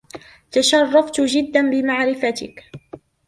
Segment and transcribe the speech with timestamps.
[0.51, 2.63] تشرفت جدا بمعرفتك.